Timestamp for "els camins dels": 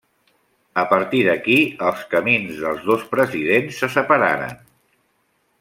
1.89-2.83